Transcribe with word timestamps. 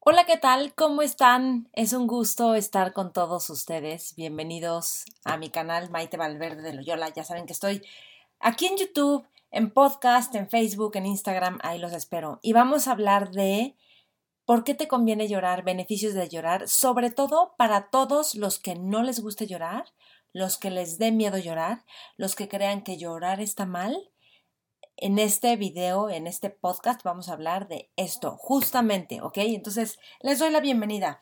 Hola, 0.00 0.26
¿qué 0.26 0.36
tal? 0.36 0.74
¿Cómo 0.74 1.00
están? 1.00 1.70
Es 1.72 1.94
un 1.94 2.06
gusto 2.06 2.54
estar 2.54 2.92
con 2.92 3.14
todos 3.14 3.48
ustedes. 3.48 4.14
Bienvenidos 4.14 5.06
a 5.24 5.38
mi 5.38 5.48
canal 5.48 5.88
Maite 5.90 6.18
Valverde 6.18 6.60
de 6.60 6.74
Loyola. 6.74 7.08
Ya 7.08 7.24
saben 7.24 7.46
que 7.46 7.54
estoy 7.54 7.82
aquí 8.40 8.66
en 8.66 8.76
YouTube, 8.76 9.26
en 9.50 9.70
podcast, 9.70 10.34
en 10.34 10.50
Facebook, 10.50 10.96
en 10.96 11.06
Instagram. 11.06 11.58
Ahí 11.62 11.78
los 11.78 11.94
espero. 11.94 12.40
Y 12.42 12.52
vamos 12.52 12.88
a 12.88 12.92
hablar 12.92 13.30
de 13.30 13.74
por 14.44 14.62
qué 14.62 14.74
te 14.74 14.86
conviene 14.86 15.26
llorar, 15.26 15.64
beneficios 15.64 16.12
de 16.12 16.28
llorar, 16.28 16.68
sobre 16.68 17.10
todo 17.10 17.54
para 17.56 17.88
todos 17.88 18.34
los 18.34 18.58
que 18.58 18.74
no 18.74 19.02
les 19.02 19.20
guste 19.20 19.46
llorar, 19.46 19.86
los 20.34 20.58
que 20.58 20.70
les 20.70 20.98
dé 20.98 21.10
miedo 21.10 21.38
llorar, 21.38 21.86
los 22.18 22.34
que 22.34 22.48
crean 22.48 22.82
que 22.82 22.98
llorar 22.98 23.40
está 23.40 23.64
mal 23.64 24.10
en 24.96 25.18
este 25.18 25.56
video, 25.56 26.08
en 26.08 26.26
este 26.26 26.50
podcast, 26.50 27.02
vamos 27.02 27.28
a 27.28 27.32
hablar 27.32 27.68
de 27.68 27.90
esto, 27.96 28.36
justamente, 28.36 29.20
¿ok? 29.20 29.38
Entonces, 29.38 29.98
les 30.20 30.38
doy 30.38 30.50
la 30.50 30.60
bienvenida. 30.60 31.20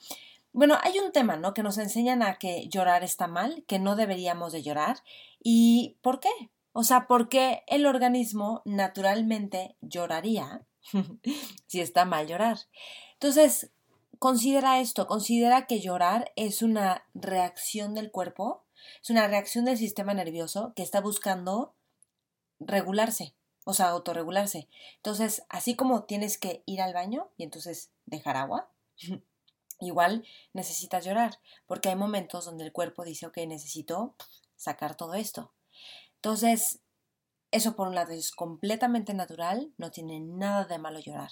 Bueno, 0.52 0.76
hay 0.82 0.98
un 0.98 1.12
tema, 1.12 1.36
¿no? 1.36 1.54
Que 1.54 1.62
nos 1.62 1.78
enseñan 1.78 2.22
a 2.22 2.34
que 2.34 2.68
llorar 2.68 3.04
está 3.04 3.26
mal, 3.26 3.64
que 3.66 3.78
no 3.78 3.96
deberíamos 3.96 4.52
de 4.52 4.62
llorar. 4.62 4.98
¿Y 5.42 5.96
por 6.02 6.20
qué? 6.20 6.30
O 6.72 6.84
sea, 6.84 7.06
¿por 7.06 7.28
qué 7.28 7.62
el 7.66 7.86
organismo 7.86 8.62
naturalmente 8.64 9.76
lloraría 9.80 10.66
si 11.66 11.80
está 11.80 12.04
mal 12.04 12.26
llorar? 12.26 12.58
Entonces, 13.14 13.70
considera 14.18 14.80
esto, 14.80 15.06
considera 15.06 15.66
que 15.66 15.80
llorar 15.80 16.32
es 16.36 16.62
una 16.62 17.04
reacción 17.14 17.94
del 17.94 18.10
cuerpo, 18.10 18.64
es 19.02 19.10
una 19.10 19.26
reacción 19.26 19.64
del 19.64 19.78
sistema 19.78 20.12
nervioso 20.14 20.72
que 20.76 20.82
está 20.82 21.00
buscando 21.00 21.74
regularse, 22.60 23.34
o 23.64 23.74
sea, 23.74 23.88
autorregularse. 23.88 24.68
Entonces, 24.96 25.44
así 25.48 25.76
como 25.76 26.04
tienes 26.04 26.38
que 26.38 26.62
ir 26.66 26.80
al 26.80 26.94
baño 26.94 27.30
y 27.36 27.44
entonces 27.44 27.90
dejar 28.06 28.36
agua, 28.36 28.70
igual 29.80 30.24
necesitas 30.52 31.04
llorar, 31.04 31.38
porque 31.66 31.88
hay 31.88 31.96
momentos 31.96 32.44
donde 32.44 32.64
el 32.64 32.72
cuerpo 32.72 33.04
dice, 33.04 33.26
ok, 33.26 33.38
necesito 33.46 34.14
sacar 34.56 34.96
todo 34.96 35.14
esto. 35.14 35.52
Entonces, 36.16 36.80
eso 37.50 37.76
por 37.76 37.88
un 37.88 37.94
lado 37.94 38.12
es 38.12 38.30
completamente 38.32 39.12
natural, 39.14 39.72
no 39.76 39.90
tiene 39.90 40.20
nada 40.20 40.64
de 40.64 40.78
malo 40.78 41.00
llorar. 41.00 41.30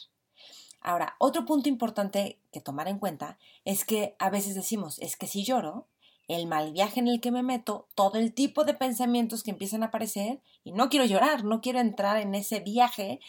Ahora, 0.81 1.17
otro 1.19 1.45
punto 1.45 1.69
importante 1.69 2.41
que 2.53 2.61
tomar 2.61 2.89
en 2.89 2.99
cuenta 2.99 3.39
es 3.65 3.85
que 3.85 4.17
a 4.19 4.31
veces 4.31 4.55
decimos, 4.55 4.99
es 4.99 5.17
que 5.17 5.27
si 5.27 5.45
lloro, 5.45 5.89
el 6.35 6.47
mal 6.47 6.73
viaje 6.73 7.01
en 7.01 7.09
el 7.09 7.21
que 7.21 7.31
me 7.31 7.43
meto, 7.43 7.89
todo 7.95 8.19
el 8.19 8.33
tipo 8.33 8.65
de 8.65 8.75
pensamientos 8.75 9.43
que 9.43 9.51
empiezan 9.51 9.83
a 9.83 9.87
aparecer 9.87 10.41
y 10.65 10.73
no 10.73 10.89
quiero 10.89 11.05
llorar, 11.05 11.45
no 11.45 11.61
quiero 11.61 11.81
entrar 11.81 12.19
en 12.19 12.35
ese 12.35 12.61
viaje 12.61 13.21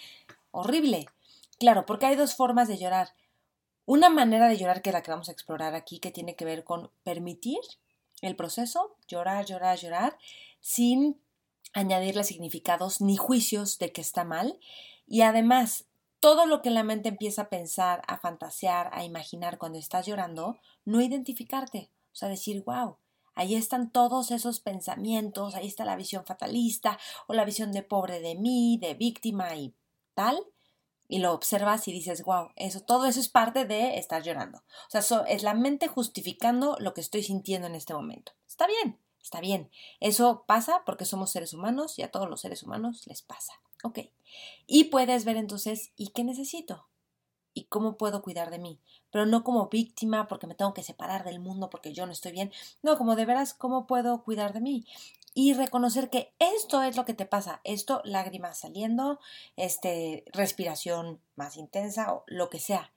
horrible. 0.51 1.07
Claro, 1.59 1.85
porque 1.85 2.05
hay 2.05 2.15
dos 2.15 2.35
formas 2.35 2.67
de 2.67 2.77
llorar. 2.77 3.13
Una 3.85 4.09
manera 4.09 4.47
de 4.47 4.57
llorar 4.57 4.81
que 4.81 4.89
es 4.89 4.93
la 4.93 5.01
que 5.01 5.11
vamos 5.11 5.29
a 5.29 5.31
explorar 5.31 5.75
aquí, 5.75 5.99
que 5.99 6.11
tiene 6.11 6.35
que 6.35 6.45
ver 6.45 6.63
con 6.63 6.91
permitir 7.03 7.59
el 8.21 8.35
proceso, 8.35 8.95
llorar, 9.07 9.45
llorar, 9.45 9.77
llorar, 9.77 10.17
sin 10.59 11.19
añadirle 11.73 12.23
significados 12.23 13.01
ni 13.01 13.17
juicios 13.17 13.79
de 13.79 13.91
que 13.91 14.01
está 14.01 14.23
mal. 14.23 14.59
Y 15.07 15.21
además, 15.21 15.85
todo 16.19 16.45
lo 16.45 16.61
que 16.61 16.69
la 16.69 16.83
mente 16.83 17.09
empieza 17.09 17.43
a 17.43 17.49
pensar, 17.49 18.03
a 18.07 18.17
fantasear, 18.17 18.89
a 18.93 19.03
imaginar 19.03 19.57
cuando 19.57 19.79
estás 19.79 20.05
llorando, 20.05 20.59
no 20.85 21.01
identificarte. 21.01 21.89
O 22.11 22.15
sea, 22.15 22.29
decir, 22.29 22.63
wow, 22.65 22.97
ahí 23.35 23.55
están 23.55 23.91
todos 23.91 24.31
esos 24.31 24.59
pensamientos, 24.59 25.55
ahí 25.55 25.67
está 25.67 25.85
la 25.85 25.95
visión 25.95 26.25
fatalista 26.25 26.99
o 27.27 27.33
la 27.33 27.45
visión 27.45 27.71
de 27.71 27.83
pobre 27.83 28.19
de 28.19 28.35
mí, 28.35 28.77
de 28.81 28.93
víctima 28.93 29.55
y 29.55 29.73
tal. 30.13 30.39
Y 31.07 31.19
lo 31.19 31.33
observas 31.33 31.87
y 31.87 31.91
dices, 31.91 32.23
wow, 32.23 32.51
eso, 32.55 32.79
todo 32.81 33.05
eso 33.05 33.19
es 33.19 33.27
parte 33.27 33.65
de 33.65 33.97
estar 33.97 34.23
llorando. 34.23 34.59
O 34.93 35.01
sea, 35.01 35.25
es 35.27 35.43
la 35.43 35.53
mente 35.53 35.87
justificando 35.87 36.77
lo 36.79 36.93
que 36.93 37.01
estoy 37.01 37.21
sintiendo 37.21 37.67
en 37.67 37.75
este 37.75 37.93
momento. 37.93 38.31
Está 38.47 38.65
bien, 38.65 38.97
está 39.21 39.41
bien. 39.41 39.69
Eso 39.99 40.45
pasa 40.47 40.83
porque 40.85 41.03
somos 41.03 41.31
seres 41.31 41.53
humanos 41.53 41.99
y 41.99 42.03
a 42.03 42.11
todos 42.11 42.29
los 42.29 42.39
seres 42.39 42.63
humanos 42.63 43.07
les 43.07 43.21
pasa. 43.21 43.53
Ok. 43.83 43.99
Y 44.67 44.85
puedes 44.85 45.25
ver 45.25 45.35
entonces, 45.35 45.91
¿y 45.97 46.09
qué 46.09 46.23
necesito? 46.23 46.87
¿Y 47.53 47.65
cómo 47.65 47.97
puedo 47.97 48.21
cuidar 48.21 48.49
de 48.49 48.59
mí? 48.59 48.79
pero 49.11 49.25
no 49.25 49.43
como 49.43 49.67
víctima 49.67 50.27
porque 50.27 50.47
me 50.47 50.55
tengo 50.55 50.73
que 50.73 50.83
separar 50.83 51.23
del 51.23 51.39
mundo 51.39 51.69
porque 51.69 51.93
yo 51.93 52.05
no 52.05 52.11
estoy 52.11 52.31
bien, 52.31 52.51
no, 52.81 52.97
como 52.97 53.15
de 53.15 53.25
veras 53.25 53.53
cómo 53.53 53.85
puedo 53.85 54.23
cuidar 54.23 54.53
de 54.53 54.61
mí 54.61 54.85
y 55.33 55.53
reconocer 55.53 56.09
que 56.09 56.33
esto 56.39 56.81
es 56.81 56.97
lo 56.97 57.05
que 57.05 57.13
te 57.13 57.25
pasa, 57.25 57.61
esto 57.63 58.01
lágrimas 58.03 58.59
saliendo, 58.59 59.19
este 59.55 60.25
respiración 60.33 61.21
más 61.35 61.57
intensa 61.57 62.13
o 62.13 62.23
lo 62.27 62.49
que 62.49 62.59
sea, 62.59 62.93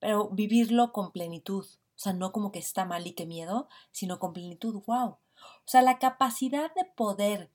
pero 0.00 0.28
vivirlo 0.30 0.92
con 0.92 1.12
plenitud, 1.12 1.64
o 1.64 1.98
sea, 1.98 2.12
no 2.12 2.32
como 2.32 2.50
que 2.50 2.58
está 2.58 2.84
mal 2.84 3.06
y 3.06 3.12
que 3.12 3.26
miedo, 3.26 3.68
sino 3.92 4.18
con 4.18 4.32
plenitud, 4.32 4.82
wow. 4.86 5.08
O 5.08 5.68
sea, 5.68 5.82
la 5.82 5.98
capacidad 5.98 6.74
de 6.74 6.84
poder 6.84 7.50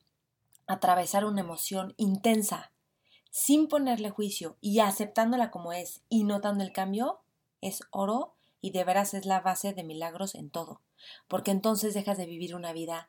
atravesar 0.67 1.25
una 1.25 1.41
emoción 1.41 1.93
intensa 1.97 2.71
sin 3.31 3.67
ponerle 3.67 4.09
juicio 4.09 4.57
y 4.61 4.79
aceptándola 4.79 5.49
como 5.49 5.73
es 5.73 6.01
y 6.09 6.25
notando 6.25 6.63
el 6.63 6.73
cambio, 6.73 7.21
es 7.61 7.81
oro 7.89 8.33
y 8.61 8.71
de 8.71 8.83
veras 8.83 9.13
es 9.13 9.25
la 9.25 9.39
base 9.39 9.73
de 9.73 9.83
milagros 9.83 10.35
en 10.35 10.51
todo, 10.51 10.81
porque 11.27 11.51
entonces 11.51 11.93
dejas 11.93 12.17
de 12.17 12.27
vivir 12.27 12.53
una 12.53 12.73
vida 12.73 13.07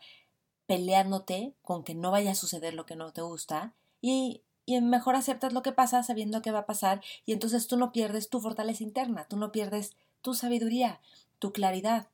peleándote 0.66 1.54
con 1.62 1.82
que 1.82 1.94
no 1.94 2.10
vaya 2.10 2.30
a 2.30 2.36
suceder 2.36 2.72
lo 2.72 2.86
que 2.86 2.96
no 2.96 3.12
te 3.12 3.20
gusta 3.20 3.74
y, 4.00 4.42
y 4.64 4.80
mejor 4.80 5.16
aceptas 5.16 5.52
lo 5.52 5.62
que 5.62 5.72
pasa 5.72 6.02
sabiendo 6.02 6.40
que 6.40 6.52
va 6.52 6.60
a 6.60 6.66
pasar 6.66 7.02
y 7.26 7.32
entonces 7.32 7.66
tú 7.66 7.76
no 7.76 7.92
pierdes 7.92 8.30
tu 8.30 8.40
fortaleza 8.40 8.84
interna, 8.84 9.26
tú 9.28 9.36
no 9.36 9.52
pierdes 9.52 9.96
tu 10.22 10.34
sabiduría, 10.34 11.00
tu 11.40 11.52
claridad, 11.52 12.08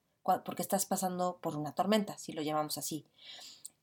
porque 0.45 0.63
estás 0.63 0.87
pasando 0.87 1.39
por 1.41 1.57
una 1.57 1.75
tormenta, 1.75 2.19
si 2.19 2.33
lo 2.33 2.43
llamamos 2.43 2.79
así. 2.79 3.05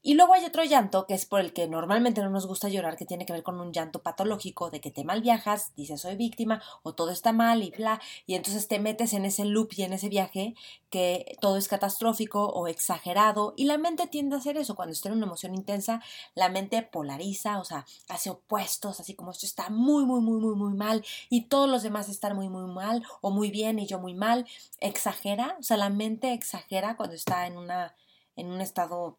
Y 0.08 0.14
luego 0.14 0.34
hay 0.34 0.46
otro 0.46 0.64
llanto, 0.64 1.08
que 1.08 1.16
es 1.16 1.26
por 1.26 1.40
el 1.40 1.52
que 1.52 1.68
normalmente 1.68 2.22
no 2.22 2.30
nos 2.30 2.46
gusta 2.46 2.70
llorar, 2.70 2.96
que 2.96 3.08
tiene 3.08 3.26
que 3.26 3.34
ver 3.34 3.42
con 3.42 3.60
un 3.60 3.74
llanto 3.74 4.04
patológico 4.04 4.70
de 4.70 4.80
que 4.80 4.92
te 4.92 5.04
mal 5.04 5.24
viajas, 5.24 5.72
dices 5.76 6.02
soy 6.02 6.16
víctima 6.16 6.62
o 6.84 6.94
todo 6.94 7.10
está 7.10 7.34
mal 7.34 7.64
y 7.64 7.72
bla, 7.72 8.00
y 8.28 8.36
entonces 8.36 8.68
te 8.68 8.78
metes 8.78 9.14
en 9.14 9.26
ese 9.26 9.46
loop 9.46 9.70
y 9.76 9.82
en 9.82 9.94
ese 9.94 10.08
viaje 10.08 10.54
que 10.92 11.36
todo 11.42 11.58
es 11.58 11.68
catastrófico 11.68 12.46
o 12.46 12.68
exagerado 12.68 13.56
y 13.58 13.66
la 13.66 13.80
mente 13.80 14.06
tiende 14.06 14.36
a 14.36 14.38
hacer 14.38 14.58
eso. 14.58 14.76
Cuando 14.76 14.94
está 14.94 15.10
en 15.10 15.16
una 15.16 15.26
emoción 15.26 15.56
intensa, 15.56 16.04
la 16.36 16.50
mente 16.50 16.84
polariza, 16.84 17.58
o 17.58 17.66
sea, 17.66 17.88
hace 18.08 18.30
opuestos, 18.30 19.00
así 19.00 19.16
como 19.16 19.32
esto 19.32 19.48
está 19.48 19.72
muy, 19.72 20.06
muy, 20.06 20.22
muy, 20.22 20.40
muy, 20.40 20.56
muy 20.56 20.76
mal 20.76 21.04
y 21.32 21.46
todos 21.46 21.68
los 21.68 21.82
demás 21.82 22.10
están 22.10 22.36
muy, 22.36 22.48
muy 22.48 22.72
mal 22.72 23.04
o 23.22 23.32
muy 23.32 23.50
bien 23.50 23.80
y 23.80 23.88
yo 23.88 23.98
muy 23.98 24.14
mal. 24.14 24.46
Exagera, 24.82 25.58
o 25.60 25.64
sea, 25.64 25.78
la 25.78 25.90
mente 25.90 26.32
exagera 26.34 26.96
cuando 26.96 27.16
está 27.16 27.48
en 27.48 27.58
una 27.58 27.96
en 28.36 28.48
un 28.48 28.62
estado 28.62 29.18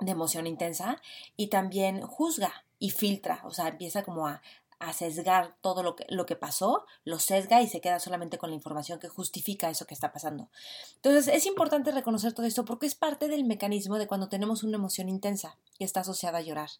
de 0.00 0.12
emoción 0.12 0.46
intensa 0.46 1.00
y 1.36 1.48
también 1.48 2.02
juzga 2.02 2.64
y 2.78 2.90
filtra, 2.90 3.40
o 3.44 3.50
sea, 3.50 3.68
empieza 3.68 4.02
como 4.02 4.26
a, 4.26 4.42
a 4.78 4.92
sesgar 4.92 5.56
todo 5.60 5.82
lo 5.82 5.96
que, 5.96 6.04
lo 6.08 6.26
que 6.26 6.36
pasó, 6.36 6.84
lo 7.04 7.18
sesga 7.18 7.62
y 7.62 7.68
se 7.68 7.80
queda 7.80 8.00
solamente 8.00 8.38
con 8.38 8.50
la 8.50 8.56
información 8.56 8.98
que 8.98 9.08
justifica 9.08 9.70
eso 9.70 9.86
que 9.86 9.94
está 9.94 10.12
pasando. 10.12 10.48
Entonces 10.96 11.28
es 11.28 11.46
importante 11.46 11.92
reconocer 11.92 12.32
todo 12.32 12.46
esto 12.46 12.64
porque 12.64 12.86
es 12.86 12.94
parte 12.94 13.28
del 13.28 13.44
mecanismo 13.44 13.98
de 13.98 14.06
cuando 14.06 14.28
tenemos 14.28 14.62
una 14.62 14.76
emoción 14.76 15.08
intensa 15.08 15.56
y 15.78 15.84
está 15.84 16.00
asociada 16.00 16.38
a 16.38 16.42
llorar. 16.42 16.70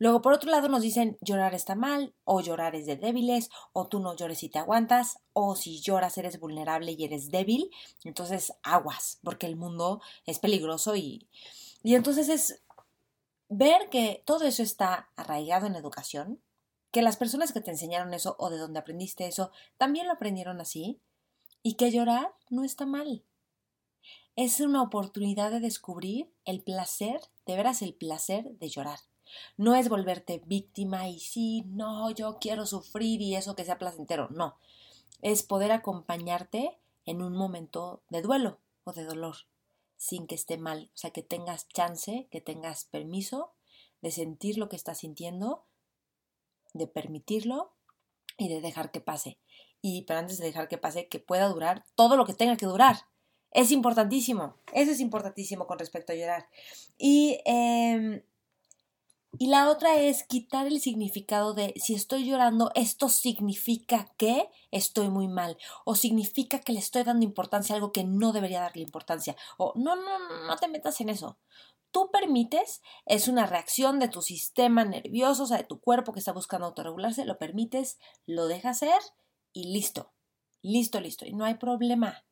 Luego, 0.00 0.22
por 0.22 0.32
otro 0.32 0.50
lado, 0.50 0.68
nos 0.68 0.82
dicen 0.82 1.18
llorar 1.20 1.54
está 1.54 1.74
mal, 1.74 2.14
o 2.22 2.40
llorar 2.40 2.76
es 2.76 2.86
de 2.86 2.94
débiles, 2.94 3.50
o 3.72 3.88
tú 3.88 3.98
no 3.98 4.14
llores 4.14 4.44
y 4.44 4.48
te 4.48 4.60
aguantas, 4.60 5.18
o 5.32 5.56
si 5.56 5.80
lloras 5.80 6.16
eres 6.18 6.38
vulnerable 6.38 6.92
y 6.92 7.04
eres 7.04 7.32
débil. 7.32 7.68
Entonces, 8.04 8.52
aguas, 8.62 9.18
porque 9.24 9.46
el 9.46 9.56
mundo 9.56 10.00
es 10.24 10.38
peligroso 10.38 10.94
y, 10.94 11.26
y 11.82 11.94
entonces 11.94 12.28
es 12.28 12.62
ver 13.48 13.88
que 13.90 14.22
todo 14.26 14.44
eso 14.44 14.62
está 14.62 15.10
arraigado 15.16 15.66
en 15.66 15.76
educación, 15.76 16.40
que 16.90 17.02
las 17.02 17.16
personas 17.16 17.52
que 17.52 17.60
te 17.60 17.70
enseñaron 17.70 18.14
eso 18.14 18.36
o 18.38 18.50
de 18.50 18.58
donde 18.58 18.78
aprendiste 18.78 19.26
eso 19.26 19.50
también 19.76 20.06
lo 20.06 20.14
aprendieron 20.14 20.60
así, 20.60 21.00
y 21.62 21.74
que 21.74 21.90
llorar 21.90 22.34
no 22.50 22.64
está 22.64 22.86
mal. 22.86 23.24
es 24.36 24.60
una 24.60 24.82
oportunidad 24.82 25.50
de 25.50 25.58
descubrir 25.60 26.32
el 26.44 26.62
placer, 26.62 27.20
de 27.44 27.56
veras 27.56 27.82
el 27.82 27.92
placer 27.92 28.44
de 28.58 28.68
llorar. 28.68 29.00
No 29.56 29.74
es 29.74 29.88
volverte 29.88 30.40
víctima 30.46 31.08
y 31.08 31.18
sí, 31.18 31.64
no, 31.66 32.10
yo 32.10 32.38
quiero 32.40 32.64
sufrir 32.64 33.20
y 33.20 33.34
eso 33.34 33.56
que 33.56 33.64
sea 33.64 33.78
placentero. 33.78 34.28
No. 34.30 34.56
Es 35.22 35.42
poder 35.42 35.72
acompañarte 35.72 36.78
en 37.04 37.20
un 37.20 37.34
momento 37.34 38.00
de 38.10 38.22
duelo 38.22 38.60
o 38.84 38.92
de 38.92 39.04
dolor 39.04 39.36
sin 39.98 40.26
que 40.26 40.34
esté 40.34 40.56
mal. 40.56 40.90
O 40.94 40.96
sea, 40.96 41.10
que 41.10 41.22
tengas 41.22 41.68
chance, 41.68 42.28
que 42.30 42.40
tengas 42.40 42.86
permiso 42.86 43.52
de 44.00 44.10
sentir 44.12 44.56
lo 44.56 44.70
que 44.70 44.76
estás 44.76 44.98
sintiendo, 44.98 45.66
de 46.72 46.86
permitirlo 46.86 47.74
y 48.38 48.48
de 48.48 48.62
dejar 48.62 48.90
que 48.90 49.00
pase. 49.00 49.38
Y 49.82 50.02
pero 50.02 50.20
antes 50.20 50.38
de 50.38 50.46
dejar 50.46 50.68
que 50.68 50.78
pase, 50.78 51.08
que 51.08 51.18
pueda 51.18 51.48
durar 51.48 51.84
todo 51.94 52.16
lo 52.16 52.24
que 52.24 52.34
tenga 52.34 52.56
que 52.56 52.66
durar. 52.66 52.96
Es 53.50 53.72
importantísimo. 53.72 54.56
Eso 54.72 54.92
es 54.92 55.00
importantísimo 55.00 55.66
con 55.66 55.78
respecto 55.78 56.12
a 56.12 56.16
llorar. 56.16 56.48
Y 56.96 57.40
eh, 57.44 58.24
y 59.36 59.48
la 59.48 59.68
otra 59.68 59.96
es 59.96 60.24
quitar 60.24 60.66
el 60.66 60.80
significado 60.80 61.52
de 61.52 61.74
si 61.76 61.94
estoy 61.94 62.24
llorando, 62.24 62.70
esto 62.74 63.10
significa 63.10 64.06
que 64.16 64.48
estoy 64.70 65.10
muy 65.10 65.28
mal 65.28 65.58
o 65.84 65.94
significa 65.94 66.60
que 66.60 66.72
le 66.72 66.78
estoy 66.78 67.02
dando 67.02 67.26
importancia 67.26 67.74
a 67.74 67.76
algo 67.76 67.92
que 67.92 68.04
no 68.04 68.32
debería 68.32 68.60
darle 68.60 68.82
importancia 68.82 69.36
o 69.58 69.74
no, 69.76 69.96
no, 69.96 70.46
no 70.46 70.56
te 70.56 70.68
metas 70.68 71.00
en 71.02 71.10
eso. 71.10 71.38
Tú 71.90 72.10
permites, 72.10 72.82
es 73.06 73.28
una 73.28 73.46
reacción 73.46 73.98
de 73.98 74.08
tu 74.08 74.22
sistema 74.22 74.84
nervioso, 74.84 75.44
o 75.44 75.46
sea, 75.46 75.58
de 75.58 75.64
tu 75.64 75.80
cuerpo 75.80 76.12
que 76.12 76.18
está 76.20 76.32
buscando 76.32 76.66
autorregularse, 76.66 77.24
lo 77.24 77.38
permites, 77.38 77.98
lo 78.26 78.46
dejas 78.46 78.78
ser 78.78 79.00
y 79.52 79.72
listo, 79.72 80.12
listo, 80.62 81.00
listo, 81.00 81.26
y 81.26 81.32
no 81.32 81.44
hay 81.44 81.54
problema. 81.54 82.24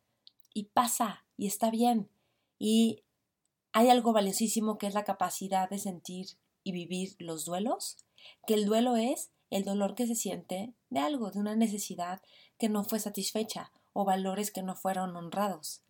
Y 0.53 0.65
pasa, 0.65 1.25
y 1.37 1.47
está 1.47 1.71
bien. 1.71 2.11
Y 2.59 3.03
hay 3.73 3.89
algo 3.89 4.13
valiosísimo 4.13 4.79
que 4.79 4.87
es 4.87 4.95
la 4.95 5.05
capacidad 5.05 5.71
de 5.71 5.79
sentir 5.79 6.39
y 6.67 6.73
vivir 6.73 7.15
los 7.21 7.45
duelos, 7.45 7.97
que 8.45 8.55
el 8.55 8.67
duelo 8.67 8.97
es 8.97 9.31
el 9.51 9.65
dolor 9.65 9.95
que 9.95 10.09
se 10.09 10.17
siente 10.17 10.73
de 10.91 10.99
algo, 10.99 11.31
de 11.31 11.39
una 11.39 11.55
necesidad 11.55 12.21
que 12.59 12.69
no 12.69 12.83
fue 12.83 12.99
satisfecha 12.99 13.71
o 13.93 14.05
valores 14.05 14.51
que 14.51 14.65
no 14.65 14.75
fueron 14.75 15.15
honrados. 15.15 15.83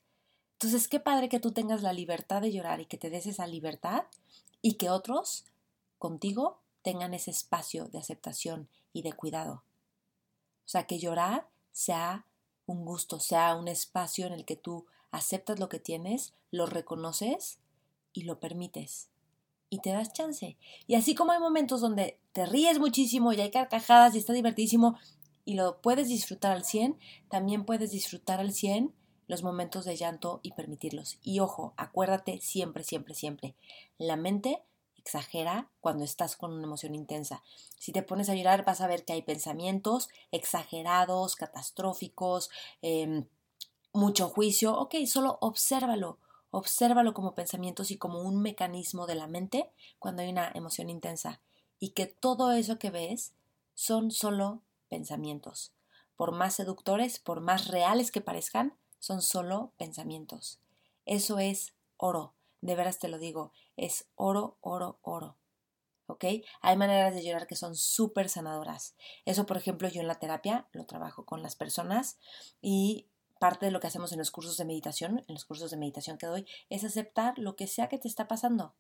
Entonces, 0.53 0.87
qué 0.87 1.01
padre 1.01 1.31
que 1.31 1.41
tú 1.41 1.53
tengas 1.53 1.81
la 1.81 1.95
libertad 1.95 2.43
de 2.43 2.53
llorar 2.53 2.81
y 2.81 2.85
que 2.85 2.99
te 2.99 3.09
des 3.09 3.25
esa 3.25 3.47
libertad 3.47 4.05
y 4.61 4.75
que 4.75 4.91
otros 4.91 5.47
contigo 5.99 6.61
tengan 6.83 7.15
ese 7.15 7.31
espacio 7.31 7.87
de 7.87 7.99
aceptación 7.99 8.69
y 8.93 9.01
de 9.01 9.15
cuidado. 9.15 9.63
O 10.67 10.69
sea, 10.69 10.87
que 10.87 10.99
llorar 10.99 11.49
sea 11.73 12.27
un 12.67 12.85
gusto, 12.85 13.19
sea 13.19 13.57
un 13.57 13.69
espacio 13.69 14.27
en 14.27 14.35
el 14.35 14.45
que 14.45 14.57
tú 14.57 14.85
aceptas 15.11 15.59
lo 15.59 15.71
que 15.71 15.81
tienes, 15.81 16.35
lo 16.51 16.67
reconoces 16.67 17.61
y 18.13 18.25
lo 18.25 18.41
permites 18.41 19.09
y 19.71 19.79
te 19.79 19.91
das 19.91 20.13
chance. 20.13 20.57
Y 20.87 20.95
así 20.95 21.15
como 21.15 21.33
hay 21.33 21.41
momentos 21.41 21.81
donde 21.81 22.19
te 22.33 22.47
ríes 22.47 22.79
muchísimo 22.79 23.33
y 23.33 23.41
hay 23.41 23.51
carcajadas 23.51 24.15
y 24.15 24.19
está 24.19 24.33
divertidísimo 24.33 24.99
y 25.45 25.55
lo 25.55 25.81
puedes 25.81 26.09
disfrutar 26.09 26.53
al 26.53 26.65
100, 26.65 26.99
también 27.29 27.65
puedes 27.65 27.91
disfrutar 27.91 28.41
al 28.41 28.53
100 28.53 28.95
los 29.29 29.43
momentos 29.43 29.85
de 29.85 29.97
llanto 29.97 30.41
y 30.43 30.53
permitirlos. 30.53 31.19
Y 31.23 31.41
ojo, 31.41 31.75
acuérdate 31.77 32.41
siempre, 32.41 32.85
siempre, 32.85 33.15
siempre, 33.15 33.55
la 33.99 34.17
mente 34.17 34.63
exagera 34.97 35.71
cuando 35.81 36.05
estás 36.05 36.37
con 36.37 36.53
una 36.53 36.65
emoción 36.65 36.95
intensa. 36.95 37.43
Si 37.79 37.93
te 37.93 38.03
pones 38.03 38.29
a 38.29 38.35
llorar 38.35 38.65
vas 38.65 38.81
a 38.81 38.89
ver 38.89 39.05
que 39.05 39.13
hay 39.13 39.23
pensamientos 39.23 40.09
exagerados, 40.33 41.37
catastróficos, 41.37 42.51
em, 42.83 43.27
mucho 43.93 44.29
juicio. 44.29 44.77
Ok, 44.77 44.97
solo 45.07 45.39
obsérvalo 45.41 46.19
Obsérvalo 46.51 47.13
como 47.15 47.35
pensamientos 47.35 47.91
y 47.91 47.99
como 47.99 48.21
un 48.21 48.41
mecanismo 48.41 49.07
de 49.07 49.15
la 49.15 49.27
mente 49.27 49.71
cuando 49.99 50.23
hay 50.23 50.31
una 50.31 50.51
emoción 50.55 50.91
intensa 50.91 51.41
y 51.79 51.91
que 51.91 52.07
todo 52.07 52.53
eso 52.53 52.79
que 52.79 52.91
ves 52.91 53.35
son 53.75 54.11
solo 54.11 54.63
pensamientos. 54.89 55.73
Por 56.17 56.33
más 56.33 56.55
seductores, 56.55 57.19
por 57.19 57.41
más 57.41 57.69
reales 57.69 58.11
que 58.11 58.21
parezcan, 58.21 58.75
son 58.99 59.23
solo 59.23 59.73
pensamientos. 59.77 60.61
Eso 61.05 61.39
es 61.39 61.75
oro, 61.97 62.35
de 62.61 62.75
veras 62.75 62.99
te 62.99 63.09
lo 63.09 63.19
digo, 63.19 63.53
es 63.77 64.09
oro, 64.15 64.57
oro, 64.61 64.99
oro. 65.03 65.37
¿Ok? 66.09 66.25
Hay 66.61 66.77
maneras 66.77 67.15
de 67.15 67.25
llorar 67.25 67.49
que 67.49 67.57
son 67.57 67.75
súper 67.75 68.29
sanadoras. 68.29 68.95
Eso, 69.25 69.45
por 69.45 69.57
ejemplo, 69.57 69.89
yo 69.89 70.01
en 70.01 70.07
la 70.07 70.21
terapia 70.21 70.69
lo 70.73 70.87
trabajo 70.87 71.25
con 71.25 71.43
las 71.43 71.57
personas 71.57 72.19
y 72.63 73.09
parte 73.39 73.67
de 73.67 73.73
lo 73.73 73.81
que 73.81 73.87
hacemos 73.87 74.13
en 74.13 74.19
los 74.19 74.31
cursos 74.31 74.57
de 74.57 74.65
meditación, 74.65 75.25
en 75.27 75.35
los 75.35 75.45
cursos 75.45 75.71
de 75.71 75.77
meditación 75.77 76.19
que 76.19 76.27
doy, 76.27 76.47
es 76.71 76.85
aceptar 76.85 77.39
lo 77.39 77.57
que 77.57 77.67
sea 77.67 77.89
que 77.89 77.99
te 77.99 78.09
está 78.09 78.29
pasando. 78.29 78.75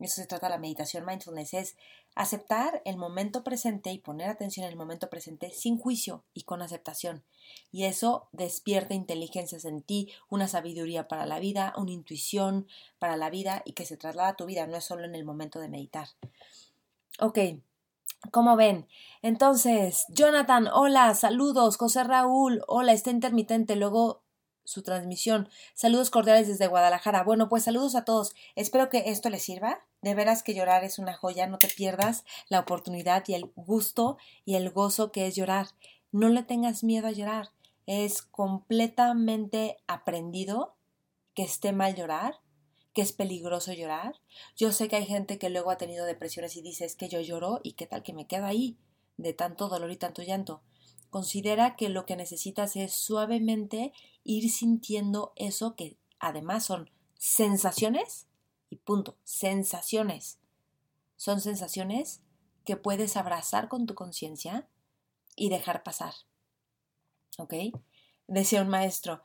Eso 0.00 0.20
se 0.20 0.28
trata 0.28 0.48
la 0.48 0.58
meditación 0.58 1.04
mindfulness, 1.04 1.54
es 1.54 1.76
aceptar 2.14 2.82
el 2.84 2.96
momento 2.96 3.42
presente 3.42 3.90
y 3.90 3.98
poner 3.98 4.28
atención 4.28 4.64
en 4.64 4.70
el 4.70 4.78
momento 4.78 5.10
presente 5.10 5.50
sin 5.50 5.76
juicio 5.76 6.22
y 6.34 6.42
con 6.42 6.62
aceptación. 6.62 7.24
Y 7.72 7.84
eso 7.84 8.28
despierta 8.30 8.94
inteligencias 8.94 9.64
en 9.64 9.82
ti, 9.82 10.12
una 10.28 10.46
sabiduría 10.46 11.08
para 11.08 11.26
la 11.26 11.40
vida, 11.40 11.74
una 11.76 11.90
intuición 11.90 12.68
para 13.00 13.16
la 13.16 13.28
vida 13.28 13.62
y 13.64 13.72
que 13.72 13.86
se 13.86 13.96
traslada 13.96 14.30
a 14.30 14.36
tu 14.36 14.46
vida, 14.46 14.68
no 14.68 14.76
es 14.76 14.84
solo 14.84 15.04
en 15.04 15.16
el 15.16 15.24
momento 15.24 15.58
de 15.58 15.68
meditar. 15.68 16.08
Ok, 17.18 17.38
¿Cómo 18.30 18.56
ven? 18.56 18.86
Entonces, 19.22 20.04
Jonathan, 20.08 20.68
hola, 20.68 21.14
saludos. 21.14 21.76
José 21.76 22.04
Raúl, 22.04 22.62
hola, 22.66 22.92
está 22.92 23.10
intermitente. 23.10 23.76
Luego 23.76 24.22
su 24.68 24.82
transmisión. 24.82 25.48
Saludos 25.74 26.10
cordiales 26.10 26.46
desde 26.46 26.66
Guadalajara. 26.66 27.24
Bueno, 27.24 27.48
pues 27.48 27.64
saludos 27.64 27.94
a 27.94 28.04
todos. 28.04 28.34
Espero 28.54 28.90
que 28.90 29.04
esto 29.06 29.30
les 29.30 29.42
sirva. 29.42 29.80
De 30.02 30.14
veras 30.14 30.42
que 30.42 30.54
llorar 30.54 30.84
es 30.84 30.98
una 30.98 31.14
joya. 31.14 31.46
No 31.46 31.58
te 31.58 31.68
pierdas 31.68 32.24
la 32.48 32.60
oportunidad 32.60 33.24
y 33.26 33.34
el 33.34 33.50
gusto 33.56 34.18
y 34.44 34.56
el 34.56 34.70
gozo 34.70 35.10
que 35.10 35.26
es 35.26 35.34
llorar. 35.34 35.68
No 36.12 36.28
le 36.28 36.42
tengas 36.42 36.84
miedo 36.84 37.06
a 37.08 37.12
llorar. 37.12 37.50
Es 37.86 38.22
completamente 38.22 39.78
aprendido 39.86 40.76
que 41.34 41.44
esté 41.44 41.72
mal 41.72 41.94
llorar 41.94 42.34
que 42.98 43.02
es 43.02 43.12
peligroso 43.12 43.72
llorar. 43.72 44.16
Yo 44.56 44.72
sé 44.72 44.88
que 44.88 44.96
hay 44.96 45.06
gente 45.06 45.38
que 45.38 45.50
luego 45.50 45.70
ha 45.70 45.76
tenido 45.76 46.04
depresiones 46.04 46.56
y 46.56 46.62
dice 46.62 46.84
es 46.84 46.96
que 46.96 47.08
yo 47.08 47.20
lloro 47.20 47.60
y 47.62 47.74
qué 47.74 47.86
tal 47.86 48.02
que 48.02 48.12
me 48.12 48.26
quedo 48.26 48.44
ahí 48.44 48.76
de 49.16 49.32
tanto 49.32 49.68
dolor 49.68 49.92
y 49.92 49.96
tanto 49.96 50.24
llanto. 50.24 50.62
Considera 51.08 51.76
que 51.76 51.90
lo 51.90 52.06
que 52.06 52.16
necesitas 52.16 52.74
es 52.74 52.92
suavemente 52.92 53.92
ir 54.24 54.50
sintiendo 54.50 55.32
eso 55.36 55.76
que 55.76 55.96
además 56.18 56.64
son 56.64 56.90
sensaciones 57.16 58.26
y 58.68 58.78
punto, 58.78 59.16
sensaciones. 59.22 60.40
Son 61.14 61.40
sensaciones 61.40 62.20
que 62.64 62.76
puedes 62.76 63.16
abrazar 63.16 63.68
con 63.68 63.86
tu 63.86 63.94
conciencia 63.94 64.66
y 65.36 65.50
dejar 65.50 65.84
pasar. 65.84 66.14
¿Ok? 67.36 67.54
Decía 68.26 68.60
un 68.60 68.68
maestro, 68.68 69.22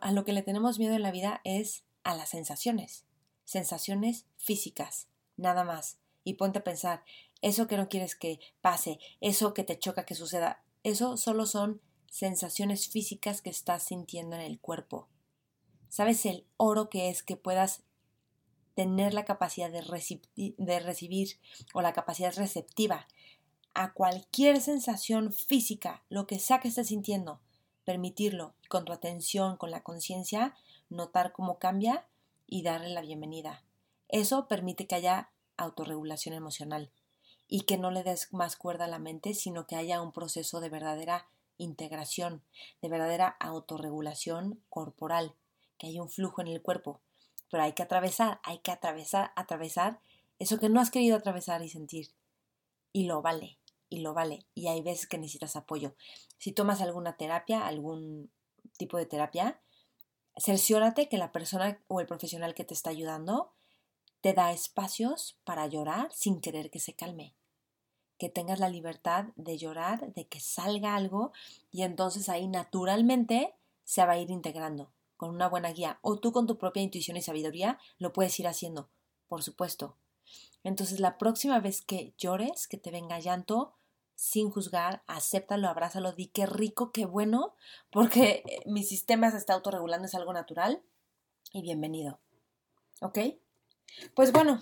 a 0.00 0.12
lo 0.12 0.24
que 0.24 0.32
le 0.32 0.42
tenemos 0.42 0.80
miedo 0.80 0.96
en 0.96 1.02
la 1.02 1.12
vida 1.12 1.40
es 1.44 1.84
a 2.08 2.14
las 2.14 2.30
sensaciones, 2.30 3.04
sensaciones 3.44 4.24
físicas, 4.38 5.08
nada 5.36 5.62
más. 5.62 5.98
Y 6.24 6.34
ponte 6.34 6.60
a 6.60 6.64
pensar, 6.64 7.04
eso 7.42 7.66
que 7.66 7.76
no 7.76 7.90
quieres 7.90 8.16
que 8.16 8.40
pase, 8.62 8.98
eso 9.20 9.52
que 9.52 9.62
te 9.62 9.78
choca 9.78 10.06
que 10.06 10.14
suceda, 10.14 10.64
eso 10.82 11.18
solo 11.18 11.44
son 11.44 11.82
sensaciones 12.10 12.88
físicas 12.88 13.42
que 13.42 13.50
estás 13.50 13.82
sintiendo 13.82 14.36
en 14.36 14.42
el 14.42 14.58
cuerpo. 14.58 15.10
¿Sabes 15.90 16.24
el 16.24 16.46
oro 16.56 16.88
que 16.88 17.10
es 17.10 17.22
que 17.22 17.36
puedas 17.36 17.82
tener 18.74 19.12
la 19.12 19.26
capacidad 19.26 19.70
de, 19.70 19.84
de 20.56 20.80
recibir 20.80 21.38
o 21.74 21.82
la 21.82 21.92
capacidad 21.92 22.34
receptiva 22.34 23.06
a 23.74 23.92
cualquier 23.92 24.62
sensación 24.62 25.30
física, 25.34 26.04
lo 26.08 26.26
que 26.26 26.38
sea 26.38 26.60
que 26.60 26.68
estés 26.68 26.88
sintiendo, 26.88 27.42
permitirlo 27.88 28.52
con 28.68 28.84
tu 28.84 28.92
atención, 28.92 29.56
con 29.56 29.70
la 29.70 29.82
conciencia, 29.82 30.54
notar 30.90 31.32
cómo 31.32 31.58
cambia 31.58 32.06
y 32.46 32.62
darle 32.62 32.90
la 32.90 33.00
bienvenida. 33.00 33.64
Eso 34.10 34.46
permite 34.46 34.86
que 34.86 34.94
haya 34.94 35.30
autorregulación 35.56 36.34
emocional 36.34 36.90
y 37.48 37.62
que 37.62 37.78
no 37.78 37.90
le 37.90 38.02
des 38.02 38.30
más 38.34 38.56
cuerda 38.56 38.84
a 38.84 38.88
la 38.88 38.98
mente, 38.98 39.32
sino 39.32 39.66
que 39.66 39.74
haya 39.74 40.02
un 40.02 40.12
proceso 40.12 40.60
de 40.60 40.68
verdadera 40.68 41.28
integración, 41.56 42.42
de 42.82 42.90
verdadera 42.90 43.28
autorregulación 43.40 44.62
corporal, 44.68 45.32
que 45.78 45.86
haya 45.86 46.02
un 46.02 46.10
flujo 46.10 46.42
en 46.42 46.48
el 46.48 46.60
cuerpo. 46.60 47.00
Pero 47.50 47.62
hay 47.62 47.72
que 47.72 47.84
atravesar, 47.84 48.38
hay 48.42 48.58
que 48.58 48.70
atravesar, 48.70 49.32
atravesar 49.34 49.98
eso 50.38 50.58
que 50.58 50.68
no 50.68 50.78
has 50.78 50.90
querido 50.90 51.16
atravesar 51.16 51.62
y 51.62 51.70
sentir. 51.70 52.08
Y 52.92 53.06
lo 53.06 53.22
vale, 53.22 53.57
y 53.88 54.00
lo 54.00 54.14
vale. 54.14 54.46
Y 54.54 54.68
hay 54.68 54.82
veces 54.82 55.06
que 55.06 55.18
necesitas 55.18 55.56
apoyo. 55.56 55.94
Si 56.38 56.52
tomas 56.52 56.80
alguna 56.80 57.16
terapia, 57.16 57.66
algún 57.66 58.30
tipo 58.76 58.96
de 58.96 59.06
terapia, 59.06 59.60
cerciórate 60.36 61.08
que 61.08 61.18
la 61.18 61.32
persona 61.32 61.82
o 61.88 62.00
el 62.00 62.06
profesional 62.06 62.54
que 62.54 62.64
te 62.64 62.74
está 62.74 62.90
ayudando 62.90 63.52
te 64.20 64.32
da 64.32 64.52
espacios 64.52 65.38
para 65.44 65.66
llorar 65.66 66.10
sin 66.12 66.40
querer 66.40 66.70
que 66.70 66.80
se 66.80 66.94
calme. 66.94 67.34
Que 68.18 68.28
tengas 68.28 68.58
la 68.58 68.68
libertad 68.68 69.26
de 69.36 69.58
llorar, 69.58 70.12
de 70.12 70.26
que 70.26 70.40
salga 70.40 70.96
algo 70.96 71.32
y 71.70 71.82
entonces 71.82 72.28
ahí 72.28 72.48
naturalmente 72.48 73.54
se 73.84 74.04
va 74.04 74.12
a 74.12 74.18
ir 74.18 74.30
integrando. 74.30 74.92
con 75.18 75.30
una 75.30 75.48
buena 75.48 75.72
guía, 75.72 75.98
o 76.00 76.18
tú 76.18 76.32
con 76.32 76.46
tu 76.46 76.56
propia 76.58 76.82
intuición 76.82 77.16
y 77.16 77.22
sabiduría, 77.22 77.78
lo 77.98 78.12
puedes 78.12 78.38
ir 78.38 78.46
haciendo, 78.46 78.88
por 79.26 79.42
supuesto. 79.42 79.96
Entonces, 80.62 81.00
la 81.00 81.18
próxima 81.18 81.58
vez 81.58 81.82
que 81.82 82.14
llores, 82.16 82.68
que 82.68 82.78
te 82.78 82.92
venga 82.92 83.18
llanto, 83.18 83.74
sin 84.18 84.50
juzgar, 84.50 85.04
acéptalo, 85.06 85.68
abrázalo, 85.68 86.10
di 86.10 86.26
qué 86.26 86.44
rico, 86.44 86.90
qué 86.90 87.06
bueno, 87.06 87.54
porque 87.92 88.42
eh, 88.46 88.62
mi 88.66 88.82
sistema 88.82 89.30
se 89.30 89.36
está 89.36 89.54
autorregulando, 89.54 90.06
es 90.06 90.14
algo 90.16 90.32
natural 90.32 90.82
y 91.52 91.62
bienvenido. 91.62 92.18
¿Ok? 93.00 93.20
Pues 94.16 94.32
bueno, 94.32 94.60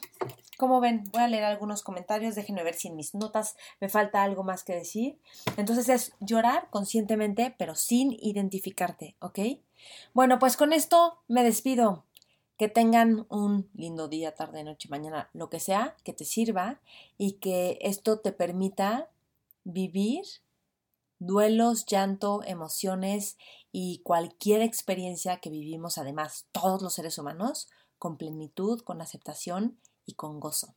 como 0.58 0.78
ven, 0.80 1.04
voy 1.10 1.22
a 1.22 1.28
leer 1.28 1.44
algunos 1.44 1.82
comentarios, 1.82 2.34
déjenme 2.34 2.64
ver 2.64 2.74
si 2.74 2.88
en 2.88 2.96
mis 2.96 3.14
notas 3.14 3.56
me 3.80 3.88
falta 3.88 4.22
algo 4.22 4.44
más 4.44 4.62
que 4.62 4.74
decir. 4.74 5.18
Entonces 5.56 5.88
es 5.88 6.12
llorar 6.20 6.68
conscientemente, 6.68 7.54
pero 7.58 7.74
sin 7.76 8.12
identificarte, 8.12 9.16
¿ok? 9.20 9.38
Bueno, 10.12 10.38
pues 10.38 10.58
con 10.58 10.74
esto 10.74 11.22
me 11.28 11.42
despido. 11.42 12.04
Que 12.58 12.68
tengan 12.68 13.26
un 13.28 13.70
lindo 13.74 14.08
día, 14.08 14.34
tarde, 14.34 14.64
noche, 14.64 14.88
mañana, 14.90 15.28
lo 15.34 15.50
que 15.50 15.60
sea, 15.60 15.94
que 16.04 16.14
te 16.14 16.24
sirva 16.24 16.80
y 17.18 17.32
que 17.32 17.78
esto 17.82 18.20
te 18.20 18.32
permita 18.32 19.10
vivir 19.66 20.24
duelos, 21.18 21.86
llanto, 21.86 22.42
emociones 22.44 23.36
y 23.72 24.00
cualquier 24.04 24.62
experiencia 24.62 25.38
que 25.38 25.50
vivimos, 25.50 25.98
además, 25.98 26.46
todos 26.52 26.82
los 26.82 26.94
seres 26.94 27.18
humanos, 27.18 27.68
con 27.98 28.16
plenitud, 28.16 28.80
con 28.82 29.00
aceptación 29.00 29.78
y 30.04 30.14
con 30.14 30.40
gozo. 30.40 30.74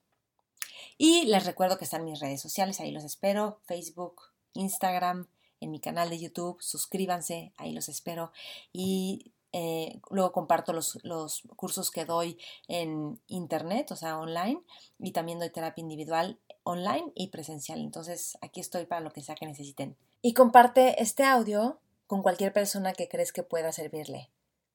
Y 0.98 1.25
les 1.25 1.46
recuerdo 1.46 1.77
que 1.77 1.86
están 1.86 2.05
mis 2.05 2.19
redes 2.19 2.41
sociales, 2.41 2.79
ahí 2.79 2.91
los 2.91 3.03
espero, 3.03 3.60
Facebook, 3.63 4.22
Instagram, 4.53 5.27
en 5.62 5.72
mi 5.72 5.79
canal 5.79 6.10
de 6.10 6.19
YouTube, 6.19 6.62
suscríbanse, 6.62 7.53
ahí 7.58 7.74
los 7.74 7.89
espero. 7.89 8.31
Y 8.72 9.34
eh, 9.51 10.00
luego 10.10 10.31
comparto 10.31 10.74
los, 10.74 11.00
los, 11.03 11.41
cursos 11.55 11.91
que 11.91 12.05
doy 12.05 12.39
en 12.67 13.19
internet, 13.27 13.91
o 13.91 13.96
sea, 13.96 14.17
online, 14.17 14.62
y 15.00 15.12
también 15.12 15.39
doy 15.39 15.50
terapia 15.50 15.81
individual 15.81 16.39
online 16.69 17.11
y 17.15 17.27
presencial. 17.27 17.79
Entonces, 17.79 18.38
aquí 18.41 18.59
estoy 18.59 18.85
para 18.85 19.01
lo 19.01 19.11
que 19.11 19.21
sea 19.21 19.35
que 19.35 19.45
necesiten. 19.45 19.97
Y 20.21 20.33
comparte 20.33 21.01
este 21.01 21.23
audio 21.23 21.79
con 22.07 22.23
cualquier 22.23 22.53
persona 22.53 22.93
que 22.93 23.07
crees 23.07 23.31
que 23.31 23.43
pueda 23.43 23.71
servirle. 23.71 24.29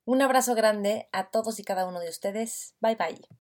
Un 0.05 0.23
abrazo 0.23 0.55
grande 0.55 1.09
a 1.13 1.31
todos 1.31 1.59
y 1.59 1.65
cada 1.65 1.87
uno 1.87 2.01
de 2.01 2.09
ustedes. 2.09 2.75
Bye 2.81 2.97
bye. 2.97 3.44